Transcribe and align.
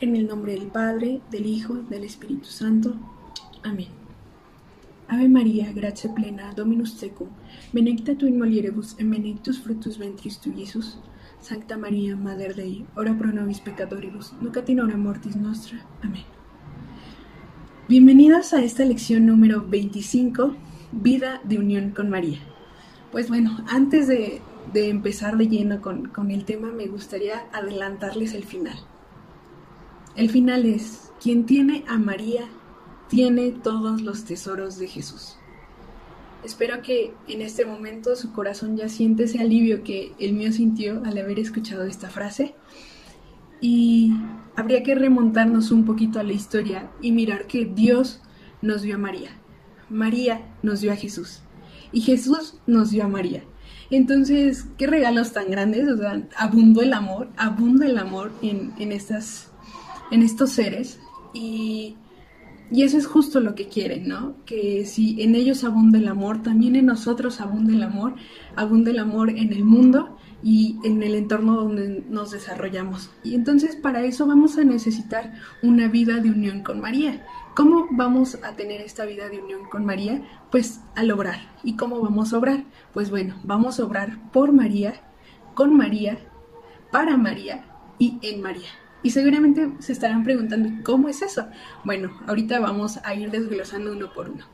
En 0.00 0.14
el 0.14 0.28
nombre 0.28 0.52
del 0.52 0.68
Padre, 0.68 1.20
del 1.28 1.46
Hijo, 1.46 1.74
del 1.74 2.04
Espíritu 2.04 2.44
Santo. 2.44 2.94
Amén. 3.64 3.88
Ave 5.08 5.28
María, 5.28 5.72
gracia 5.72 6.14
plena, 6.14 6.52
Dominus 6.54 6.98
tecum, 6.98 7.26
benedicta 7.72 8.14
tu 8.14 8.28
in 8.28 8.38
mulieribus 8.38 8.92
et 9.00 9.10
benedictus 9.10 9.58
fructus 9.58 9.98
ventris 9.98 10.38
tu, 10.38 10.54
Jesús. 10.54 11.00
Sancta 11.40 11.76
María, 11.76 12.14
Mater 12.14 12.54
Dei, 12.54 12.86
ora 12.94 13.12
pro 13.18 13.32
nobis 13.32 13.58
peccatoribus, 13.58 14.34
nunc 14.40 14.56
in 14.68 14.78
hora 14.78 14.96
mortis 14.96 15.34
nostra. 15.34 15.84
Amén. 16.00 16.22
Bienvenidos 17.88 18.52
a 18.52 18.62
esta 18.62 18.84
lección 18.84 19.26
número 19.26 19.66
25, 19.66 20.54
Vida 20.92 21.40
de 21.42 21.58
Unión 21.58 21.90
con 21.90 22.08
María. 22.08 22.38
Pues 23.10 23.28
bueno, 23.28 23.64
antes 23.66 24.06
de, 24.06 24.42
de 24.72 24.90
empezar 24.90 25.36
de 25.36 25.48
lleno 25.48 25.80
con, 25.80 26.06
con 26.10 26.30
el 26.30 26.44
tema, 26.44 26.70
me 26.70 26.86
gustaría 26.86 27.46
adelantarles 27.52 28.34
el 28.34 28.44
final. 28.44 28.78
El 30.18 30.30
final 30.30 30.66
es, 30.66 31.12
quien 31.22 31.46
tiene 31.46 31.84
a 31.86 31.96
María, 31.96 32.48
tiene 33.08 33.52
todos 33.52 34.02
los 34.02 34.24
tesoros 34.24 34.76
de 34.76 34.88
Jesús. 34.88 35.36
Espero 36.44 36.82
que 36.82 37.14
en 37.28 37.40
este 37.40 37.64
momento 37.64 38.16
su 38.16 38.32
corazón 38.32 38.76
ya 38.76 38.88
siente 38.88 39.22
ese 39.22 39.38
alivio 39.38 39.84
que 39.84 40.14
el 40.18 40.32
mío 40.32 40.50
sintió 40.50 41.04
al 41.04 41.16
haber 41.18 41.38
escuchado 41.38 41.84
esta 41.84 42.10
frase. 42.10 42.56
Y 43.60 44.12
habría 44.56 44.82
que 44.82 44.96
remontarnos 44.96 45.70
un 45.70 45.84
poquito 45.84 46.18
a 46.18 46.24
la 46.24 46.32
historia 46.32 46.90
y 47.00 47.12
mirar 47.12 47.46
que 47.46 47.66
Dios 47.66 48.20
nos 48.60 48.82
dio 48.82 48.96
a 48.96 48.98
María. 48.98 49.30
María 49.88 50.52
nos 50.64 50.80
dio 50.80 50.90
a 50.90 50.96
Jesús. 50.96 51.42
Y 51.92 52.00
Jesús 52.00 52.58
nos 52.66 52.90
dio 52.90 53.04
a 53.04 53.08
María. 53.08 53.44
Entonces, 53.88 54.66
qué 54.78 54.88
regalos 54.88 55.32
tan 55.32 55.48
grandes, 55.48 55.88
o 55.88 55.96
sea, 55.96 56.26
abundó 56.36 56.82
el 56.82 56.92
amor, 56.92 57.28
abunda 57.36 57.86
el 57.86 57.98
amor 57.98 58.32
en, 58.42 58.72
en 58.80 58.90
estas 58.90 59.52
en 60.10 60.22
estos 60.22 60.50
seres 60.50 61.00
y, 61.32 61.96
y, 62.70 62.82
eso 62.82 62.96
es 62.98 63.06
justo 63.06 63.40
lo 63.40 63.54
que 63.54 63.68
quieren, 63.68 64.08
¿no? 64.08 64.36
Que 64.44 64.84
si 64.86 65.22
en 65.22 65.34
ellos 65.34 65.64
abunda 65.64 65.98
el 65.98 66.08
amor, 66.08 66.42
también 66.42 66.76
en 66.76 66.86
nosotros 66.86 67.40
abunda 67.40 67.72
el 67.74 67.82
amor, 67.82 68.14
abunda 68.56 68.90
el 68.90 68.98
amor 68.98 69.30
en 69.30 69.52
el 69.52 69.64
mundo 69.64 70.16
y 70.42 70.78
en 70.84 71.02
el 71.02 71.14
entorno 71.14 71.56
donde 71.56 72.04
nos 72.08 72.30
desarrollamos. 72.30 73.10
Y 73.24 73.34
entonces 73.34 73.76
para 73.76 74.02
eso 74.02 74.26
vamos 74.26 74.56
a 74.56 74.64
necesitar 74.64 75.34
una 75.62 75.88
vida 75.88 76.18
de 76.18 76.30
unión 76.30 76.62
con 76.62 76.80
María. 76.80 77.26
¿Cómo 77.54 77.88
vamos 77.90 78.38
a 78.44 78.54
tener 78.54 78.80
esta 78.80 79.04
vida 79.04 79.28
de 79.28 79.40
unión 79.40 79.68
con 79.68 79.84
María? 79.84 80.22
Pues 80.50 80.80
al 80.94 81.10
obrar. 81.10 81.40
¿Y 81.64 81.76
cómo 81.76 82.00
vamos 82.00 82.32
a 82.32 82.38
obrar? 82.38 82.64
Pues 82.92 83.10
bueno, 83.10 83.36
vamos 83.42 83.80
a 83.80 83.84
obrar 83.84 84.30
por 84.30 84.52
María, 84.52 85.00
con 85.54 85.76
María, 85.76 86.18
para 86.92 87.16
María 87.16 87.64
y 87.98 88.18
en 88.22 88.40
María. 88.40 88.68
Y 89.02 89.10
seguramente 89.10 89.72
se 89.78 89.92
estarán 89.92 90.24
preguntando, 90.24 90.70
¿cómo 90.84 91.08
es 91.08 91.22
eso? 91.22 91.46
Bueno, 91.84 92.10
ahorita 92.26 92.58
vamos 92.58 92.98
a 93.04 93.14
ir 93.14 93.30
desglosando 93.30 93.92
uno 93.92 94.12
por 94.12 94.30
uno. 94.30 94.44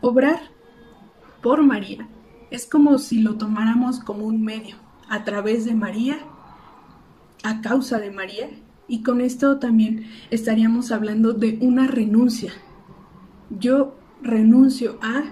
Obrar 0.00 0.40
por 1.42 1.62
María 1.62 2.08
es 2.50 2.66
como 2.66 2.98
si 2.98 3.20
lo 3.20 3.36
tomáramos 3.36 4.00
como 4.00 4.24
un 4.24 4.42
medio, 4.42 4.76
a 5.08 5.24
través 5.24 5.64
de 5.64 5.74
María, 5.74 6.18
a 7.42 7.60
causa 7.60 7.98
de 7.98 8.10
María, 8.10 8.48
y 8.88 9.02
con 9.02 9.20
esto 9.20 9.58
también 9.58 10.06
estaríamos 10.30 10.90
hablando 10.90 11.32
de 11.32 11.58
una 11.60 11.86
renuncia. 11.86 12.52
Yo 13.50 13.96
renuncio 14.22 14.98
a 15.00 15.24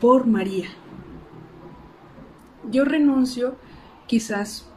por 0.00 0.26
María. 0.26 0.68
Yo 2.70 2.84
renuncio 2.84 3.56
quizás 4.06 4.70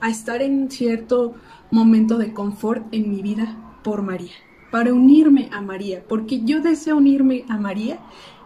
a 0.00 0.08
estar 0.08 0.42
en 0.42 0.70
cierto 0.70 1.34
momento 1.70 2.18
de 2.18 2.32
confort 2.32 2.86
en 2.92 3.10
mi 3.10 3.22
vida 3.22 3.56
por 3.82 4.02
María, 4.02 4.32
para 4.70 4.92
unirme 4.92 5.48
a 5.52 5.60
María, 5.60 6.04
porque 6.08 6.42
yo 6.44 6.60
deseo 6.60 6.96
unirme 6.96 7.44
a 7.48 7.56
María, 7.58 7.98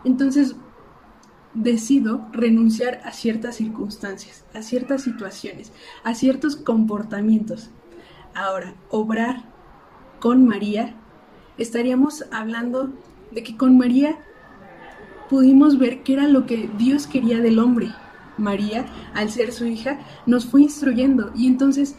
entonces 0.05 0.57
decido 1.55 2.29
renunciar 2.33 3.01
a 3.05 3.13
ciertas 3.13 3.57
circunstancias, 3.57 4.45
a 4.55 4.63
ciertas 4.63 5.03
situaciones, 5.03 5.73
a 6.05 6.15
ciertos 6.15 6.57
comportamientos. 6.57 7.71
Ahora, 8.35 8.75
obrar 8.89 9.45
con 10.21 10.47
María, 10.47 10.95
estaríamos 11.59 12.25
hablando 12.31 12.93
de 13.33 13.43
que 13.43 13.57
con 13.57 13.77
María 13.77 14.19
pudimos 15.29 15.79
ver 15.79 16.03
qué 16.03 16.15
era 16.15 16.29
lo 16.29 16.47
que 16.47 16.71
Dios 16.77 17.07
quería 17.07 17.39
del 17.39 17.59
hombre, 17.59 17.93
María, 18.41 18.87
al 19.15 19.31
ser 19.31 19.53
su 19.53 19.67
hija, 19.67 20.01
nos 20.27 20.47
fue 20.47 20.63
instruyendo. 20.63 21.33
Y 21.37 21.47
entonces 21.47 21.97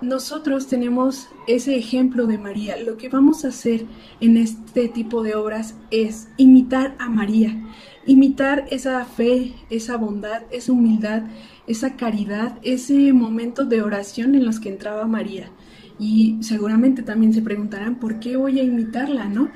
nosotros 0.00 0.66
tenemos 0.66 1.28
ese 1.46 1.76
ejemplo 1.76 2.26
de 2.26 2.38
María. 2.38 2.76
Lo 2.76 2.96
que 2.96 3.08
vamos 3.08 3.44
a 3.44 3.48
hacer 3.48 3.86
en 4.20 4.36
este 4.36 4.88
tipo 4.88 5.22
de 5.22 5.34
obras 5.34 5.76
es 5.90 6.28
imitar 6.36 6.94
a 6.98 7.08
María, 7.08 7.62
imitar 8.06 8.66
esa 8.70 9.04
fe, 9.04 9.54
esa 9.70 9.96
bondad, 9.96 10.42
esa 10.50 10.72
humildad, 10.72 11.22
esa 11.66 11.96
caridad, 11.96 12.58
ese 12.62 13.12
momento 13.12 13.64
de 13.64 13.82
oración 13.82 14.34
en 14.34 14.44
los 14.44 14.60
que 14.60 14.68
entraba 14.68 15.06
María. 15.06 15.50
Y 15.98 16.38
seguramente 16.40 17.02
también 17.02 17.32
se 17.32 17.42
preguntarán, 17.42 17.96
¿por 17.96 18.18
qué 18.18 18.36
voy 18.36 18.60
a 18.60 18.64
imitarla, 18.64 19.28
no? 19.28 19.50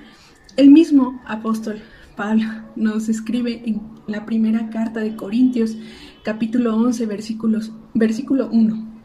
El 0.57 0.71
mismo 0.71 1.21
apóstol 1.27 1.83
Pablo 2.19 2.47
nos 2.75 3.09
escribe 3.09 3.62
en 3.65 3.81
la 4.09 4.27
primera 4.27 4.71
carta 4.71 4.99
de 4.99 5.15
Corintios, 5.15 5.77
capítulo 6.25 6.75
11, 6.75 7.06
versículos, 7.06 7.71
versículo 7.95 8.49
1. 8.51 9.03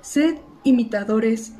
Sed 0.00 0.36
imitadores 0.64 1.52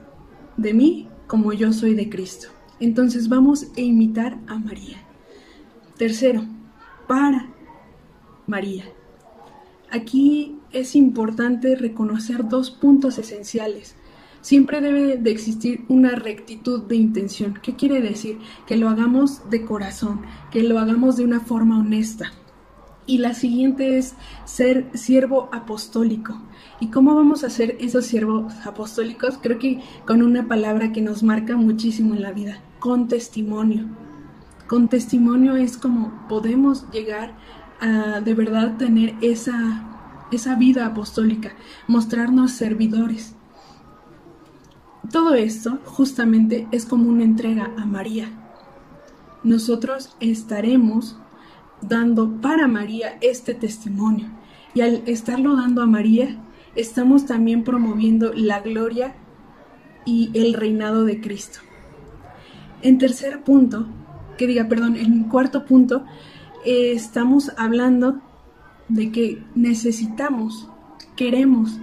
de 0.56 0.73
mí 0.73 1.06
como 1.27 1.53
yo 1.53 1.75
soy 1.75 1.93
de 1.93 2.09
Cristo. 2.09 2.49
Entonces 2.81 3.29
vamos 3.29 3.67
a 3.77 3.81
imitar 3.83 4.39
a 4.47 4.59
María. 4.59 4.97
Tercero, 5.99 6.47
para 7.06 7.51
María. 8.47 8.87
Aquí 9.91 10.56
es 10.73 10.97
importante 10.97 11.77
reconocer 11.77 12.49
dos 12.49 12.71
puntos 12.71 13.19
esenciales 13.19 13.97
siempre 14.47 14.81
debe 14.81 15.17
de 15.17 15.31
existir 15.33 15.84
una 15.89 16.11
rectitud 16.11 16.84
de 16.84 16.95
intención. 16.95 17.59
¿Qué 17.65 17.75
quiere 17.75 18.01
decir? 18.01 18.39
Que 18.65 18.77
lo 18.77 18.89
hagamos 18.89 19.51
de 19.51 19.65
corazón, 19.65 20.21
que 20.53 20.62
lo 20.62 20.79
hagamos 20.79 21.17
de 21.17 21.25
una 21.25 21.41
forma 21.41 21.81
honesta. 21.81 22.31
Y 23.06 23.19
la 23.19 23.35
siguiente 23.35 23.99
es 23.99 24.15
ser 24.45 24.89
siervo 24.95 25.49
apostólico. 25.53 26.41
¿Y 26.79 26.93
cómo 26.93 27.17
vamos 27.17 27.43
a 27.43 27.51
ser 27.51 27.77
esos 27.81 28.06
siervos 28.06 28.55
apostólicos? 28.65 29.37
Creo 29.43 29.59
que 29.59 29.83
con 30.06 30.23
una 30.23 30.47
palabra 30.47 30.93
que 30.93 31.03
nos 31.03 31.25
marca 31.25 31.56
muchísimo 31.56 32.15
en 32.15 32.23
la 32.23 32.31
vida, 32.31 32.61
con 32.79 33.09
testimonio. 33.09 33.87
Con 34.69 34.87
testimonio 34.87 35.56
es 35.56 35.77
como 35.77 36.25
podemos 36.29 36.89
llegar 36.93 37.35
a 37.81 38.21
de 38.21 38.35
verdad 38.35 38.77
tener 38.77 39.17
esa, 39.23 40.29
esa 40.31 40.55
vida 40.55 40.87
apostólica, 40.87 41.51
mostrarnos 41.89 42.53
servidores. 42.53 43.35
Todo 45.11 45.34
esto 45.34 45.78
justamente 45.84 46.67
es 46.72 46.84
como 46.84 47.09
una 47.09 47.25
entrega 47.25 47.72
a 47.77 47.87
María. 47.87 48.28
Nosotros 49.44 50.17
estaremos 50.21 51.19
dando 51.81 52.41
para 52.41 52.67
María 52.67 53.19
este 53.21 53.55
testimonio 53.55 54.28
y 54.75 54.81
al 54.81 55.03
estarlo 55.06 55.56
dando 55.56 55.83
a 55.83 55.87
María, 55.87 56.37
estamos 56.75 57.27
también 57.27 57.65
promoviendo 57.65 58.33
la 58.34 58.61
gloria 58.61 59.15
y 60.05 60.31
el 60.34 60.55
reinado 60.55 61.05
de 61.05 61.21
Cristo. 61.21 61.61
En 62.82 62.99
tercer 62.99 63.43
punto, 63.43 63.87
que 64.37 64.47
diga, 64.47 64.69
perdón, 64.69 64.97
en 64.97 65.25
cuarto 65.25 65.64
punto, 65.64 66.05
eh, 66.64 66.93
estamos 66.93 67.53
hablando 67.56 68.20
de 68.88 69.11
que 69.12 69.43
necesitamos, 69.55 70.69
queremos 71.17 71.79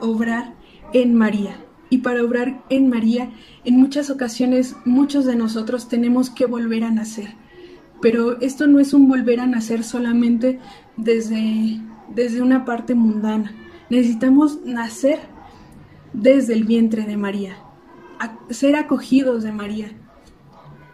obrar 0.00 0.54
en 0.92 1.14
María. 1.14 1.63
Y 1.90 1.98
para 1.98 2.24
obrar 2.24 2.64
en 2.70 2.88
María, 2.88 3.30
en 3.64 3.76
muchas 3.76 4.10
ocasiones 4.10 4.76
muchos 4.84 5.24
de 5.24 5.36
nosotros 5.36 5.88
tenemos 5.88 6.30
que 6.30 6.46
volver 6.46 6.84
a 6.84 6.90
nacer. 6.90 7.34
Pero 8.00 8.40
esto 8.40 8.66
no 8.66 8.80
es 8.80 8.92
un 8.92 9.08
volver 9.08 9.40
a 9.40 9.46
nacer 9.46 9.84
solamente 9.84 10.60
desde, 10.96 11.80
desde 12.14 12.42
una 12.42 12.64
parte 12.64 12.94
mundana. 12.94 13.52
Necesitamos 13.90 14.64
nacer 14.64 15.20
desde 16.12 16.54
el 16.54 16.64
vientre 16.64 17.04
de 17.04 17.16
María, 17.16 17.56
ser 18.50 18.76
acogidos 18.76 19.42
de 19.42 19.52
María 19.52 19.92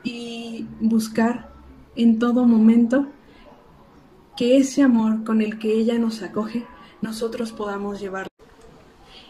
y 0.03 0.67
buscar 0.81 1.53
en 1.95 2.19
todo 2.19 2.47
momento 2.47 3.07
que 4.37 4.57
ese 4.57 4.83
amor 4.83 5.25
con 5.25 5.43
el 5.43 5.59
que 5.59 5.73
ella 5.73 5.99
nos 5.99 6.23
acoge, 6.23 6.65
nosotros 7.03 7.53
podamos 7.53 8.01
llevarlo. 8.01 8.31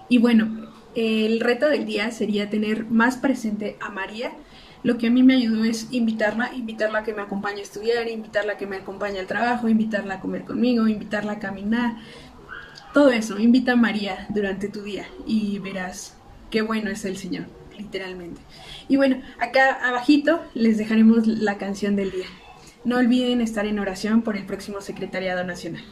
Y 0.08 0.18
bueno, 0.18 0.68
el 0.94 1.40
reto 1.40 1.68
del 1.68 1.86
día 1.86 2.10
sería 2.10 2.50
tener 2.50 2.86
más 2.86 3.16
presente 3.16 3.76
a 3.80 3.90
María. 3.90 4.32
Lo 4.82 4.96
que 4.96 5.08
a 5.08 5.10
mí 5.10 5.22
me 5.22 5.34
ayudó 5.34 5.64
es 5.64 5.88
invitarla, 5.90 6.52
invitarla 6.54 7.00
a 7.00 7.04
que 7.04 7.12
me 7.12 7.22
acompañe 7.22 7.60
a 7.60 7.62
estudiar, 7.62 8.08
invitarla 8.08 8.54
a 8.54 8.56
que 8.56 8.66
me 8.66 8.76
acompañe 8.76 9.18
al 9.18 9.26
trabajo, 9.26 9.68
invitarla 9.68 10.14
a 10.14 10.20
comer 10.20 10.44
conmigo, 10.44 10.88
invitarla 10.88 11.32
a 11.32 11.38
caminar. 11.38 11.96
Todo 12.94 13.10
eso, 13.10 13.38
invita 13.38 13.72
a 13.72 13.76
María 13.76 14.26
durante 14.30 14.68
tu 14.68 14.82
día 14.82 15.06
y 15.26 15.58
verás 15.58 16.16
qué 16.50 16.62
bueno 16.62 16.90
es 16.90 17.04
el 17.04 17.16
Señor. 17.16 17.46
literalmente. 17.78 18.40
Y 18.88 18.96
bueno, 18.96 19.22
acá 19.38 19.78
abajito 19.88 20.42
les 20.52 20.76
dejaremos 20.76 21.26
la 21.26 21.56
canción 21.56 21.96
del 21.96 22.10
día. 22.10 22.26
No 22.84 22.96
olviden 22.98 23.40
estar 23.40 23.66
en 23.66 23.78
oración 23.78 24.22
por 24.22 24.36
el 24.36 24.44
próximo 24.44 24.80
Secretariado 24.80 25.44
Nacional. 25.44 25.84